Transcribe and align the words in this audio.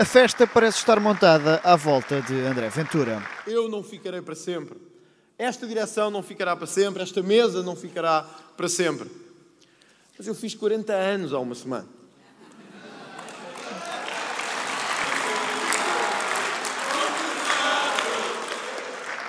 A 0.00 0.04
festa 0.06 0.46
parece 0.46 0.78
estar 0.78 0.98
montada 0.98 1.60
à 1.62 1.76
volta 1.76 2.22
de 2.22 2.34
André 2.40 2.70
Ventura. 2.70 3.22
Eu 3.46 3.68
não 3.68 3.82
ficarei 3.82 4.22
para 4.22 4.34
sempre. 4.34 4.78
Esta 5.36 5.66
direção 5.66 6.10
não 6.10 6.22
ficará 6.22 6.56
para 6.56 6.66
sempre, 6.66 7.02
esta 7.02 7.22
mesa 7.22 7.62
não 7.62 7.76
ficará 7.76 8.22
para 8.56 8.66
sempre. 8.66 9.10
Mas 10.16 10.26
eu 10.26 10.34
fiz 10.34 10.54
40 10.54 10.90
anos 10.94 11.34
há 11.34 11.38
uma 11.38 11.54
semana. 11.54 11.86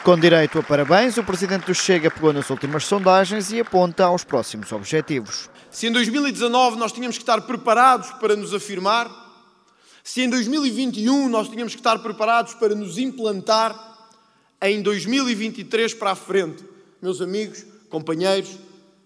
Com 0.06 0.18
direito 0.18 0.58
a 0.58 0.64
parabéns, 0.64 1.18
o 1.18 1.24
presidente 1.26 1.66
do 1.66 1.76
Chega 1.76 2.10
pegou 2.10 2.32
nas 2.32 2.50
últimas 2.50 2.86
sondagens 2.86 3.52
e 3.52 3.60
aponta 3.60 4.06
aos 4.06 4.24
próximos 4.24 4.72
objetivos. 4.72 5.50
Se 5.70 5.88
em 5.88 5.92
2019 5.92 6.78
nós 6.78 6.94
tínhamos 6.94 7.18
que 7.18 7.24
estar 7.24 7.42
preparados 7.42 8.10
para 8.12 8.38
nos 8.38 8.54
afirmar, 8.54 9.21
se 10.04 10.22
em 10.22 10.30
2021 10.30 11.30
nós 11.30 11.50
tínhamos 11.50 11.74
que 11.74 11.80
estar 11.80 12.00
preparados 12.00 12.54
para 12.54 12.76
nos 12.76 12.98
implantar, 12.98 13.90
em 14.62 14.82
2023 14.82 15.94
para 15.96 16.12
a 16.12 16.16
frente, 16.16 16.64
meus 17.02 17.22
amigos, 17.22 17.66
companheiros, 17.90 18.58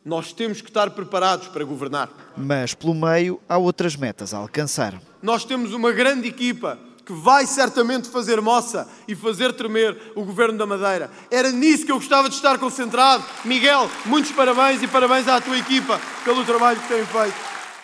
nós 0.04 0.32
temos 0.32 0.62
que 0.62 0.70
estar 0.70 0.92
preparados 0.92 1.48
para 1.48 1.64
governar. 1.64 2.10
Mas 2.38 2.74
pelo 2.74 2.94
meio 2.94 3.40
há 3.50 3.58
outras 3.58 3.96
metas 3.96 4.34
a 4.34 4.38
alcançar. 4.38 5.02
Nós 5.22 5.44
temos 5.44 5.74
uma 5.74 5.92
grande 5.92 6.28
equipa 6.28 6.78
que 7.06 7.14
vai 7.14 7.46
certamente 7.46 8.10
fazer 8.10 8.42
moça 8.42 8.88
e 9.08 9.16
fazer 9.16 9.54
tremer 9.54 10.14
o 10.16 10.24
Governo 10.24 10.58
da 10.58 10.66
Madeira. 10.66 11.10
Era 11.30 11.52
nisso 11.52 11.86
que 11.86 11.92
eu 11.92 11.98
gostava 11.98 12.28
de 12.28 12.36
estar 12.36 12.58
concentrado. 12.58 13.24
Miguel, 13.44 13.90
muitos 14.06 14.32
parabéns 14.32 14.82
e 14.82 14.88
parabéns 14.88 15.28
à 15.28 15.40
tua 15.40 15.58
equipa 15.58 16.00
pelo 16.24 16.44
trabalho 16.44 16.80
que 16.80 16.88
têm 16.88 17.06
feito. 17.06 17.36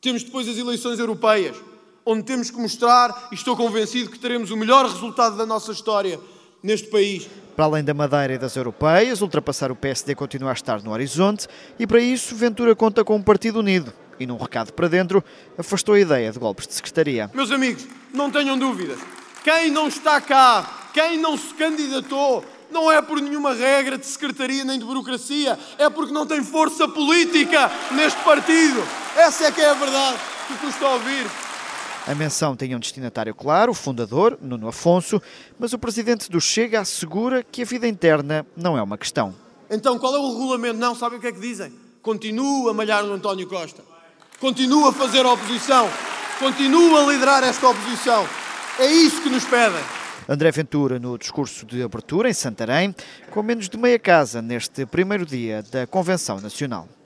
Temos 0.02 0.24
depois 0.24 0.48
as 0.48 0.58
eleições 0.58 1.00
europeias, 1.00 1.56
onde 2.06 2.24
temos 2.24 2.50
que 2.50 2.58
mostrar, 2.60 3.30
e 3.32 3.36
estou 3.36 3.56
convencido 3.56 4.10
que 4.10 4.20
teremos 4.20 4.52
o 4.52 4.58
melhor 4.58 4.86
resultado 4.86 5.38
da 5.38 5.46
nossa 5.46 5.72
história 5.72 6.20
neste 6.64 6.88
país. 6.90 7.30
Para 7.56 7.66
além 7.66 7.84
da 7.84 7.94
Madeira 7.94 8.34
e 8.34 8.38
das 8.38 8.56
europeias, 8.56 9.22
ultrapassar 9.22 9.72
o 9.72 9.76
PSD 9.76 10.16
continua 10.16 10.52
a 10.52 10.54
estar 10.54 10.82
no 10.82 10.92
horizonte 10.92 11.48
e 11.78 11.86
para 11.86 12.00
isso 12.00 12.36
Ventura 12.36 12.76
conta 12.76 13.04
com 13.04 13.16
um 13.16 13.22
partido 13.22 13.60
unido 13.60 13.94
e 14.22 14.26
num 14.28 14.38
recado 14.38 14.72
para 14.74 14.88
dentro, 14.88 15.24
afastou 15.58 15.96
a 15.96 16.00
ideia 16.00 16.32
de 16.32 16.38
golpes 16.38 16.68
de 16.68 16.76
secretaria. 16.76 17.30
Meus 17.34 17.52
amigos, 17.52 17.88
não 18.14 18.30
tenham 18.30 18.58
dúvidas. 18.58 19.00
Quem 19.44 19.72
não 19.72 19.88
está 19.88 20.22
cá, 20.22 20.90
quem 20.94 21.18
não 21.18 21.36
se 21.36 21.52
candidatou, 21.56 22.46
não 22.70 22.92
é 22.92 23.02
por 23.02 23.20
nenhuma 23.20 23.54
regra 23.54 23.98
de 23.98 24.06
secretaria 24.06 24.64
nem 24.64 24.78
de 24.78 24.86
burocracia, 24.86 25.58
é 25.78 25.90
porque 25.90 26.14
não 26.14 26.28
tem 26.28 26.44
força 26.44 26.88
política 26.88 27.72
neste 27.92 28.22
partido. 28.24 28.84
Essa 29.16 29.46
é 29.46 29.52
que 29.52 29.60
é 29.60 29.72
a 29.72 29.74
verdade 29.74 30.18
que 30.48 30.54
custa 30.66 30.88
ouvir. 30.88 31.26
A 32.08 32.16
menção 32.16 32.56
tem 32.56 32.76
um 32.76 32.80
destinatário 32.80 33.34
claro, 33.36 33.72
o 33.72 33.76
fundador, 33.76 34.38
Nuno 34.42 34.68
Afonso, 34.68 35.22
mas 35.60 35.72
o 35.74 35.80
presidente 35.80 36.30
do 36.30 36.42
Chega 36.42 36.82
assegura 36.82 37.44
que 37.44 37.62
a 37.62 37.66
vida 37.66 37.88
interna 37.88 38.46
não 38.58 38.78
é 38.78 38.82
uma 38.82 38.98
questão. 38.98 39.36
Então 39.70 39.98
qual 40.00 40.16
é 40.16 40.20
o 40.20 40.32
regulamento? 40.34 40.78
Não, 40.80 40.96
sabem 40.96 41.20
o 41.20 41.22
que 41.22 41.28
é 41.28 41.32
que 41.32 41.40
dizem? 41.40 41.72
Continua 42.02 42.72
a 42.72 42.74
malhar 42.74 43.04
no 43.04 43.14
António 43.14 43.48
Costa 43.48 43.92
continua 44.42 44.90
a 44.90 44.92
fazer 44.92 45.24
oposição, 45.24 45.88
continua 46.40 47.04
a 47.04 47.14
liderar 47.14 47.44
esta 47.44 47.70
oposição. 47.70 48.28
É 48.80 48.88
isso 48.88 49.22
que 49.22 49.30
nos 49.30 49.46
pedem. 49.46 49.80
André 50.28 50.50
Ventura, 50.52 50.98
no 50.98 51.16
discurso 51.16 51.64
de 51.64 51.84
abertura 51.84 52.28
em 52.28 52.34
Santarém, 52.34 52.96
com 53.30 53.44
menos 53.44 53.70
de 53.70 53.78
meia 53.78 54.00
casa 54.00 54.42
neste 54.42 54.84
primeiro 54.88 55.28
dia 55.28 55.64
da 55.72 55.86
Convenção 55.86 56.42
Nacional. 56.42 56.88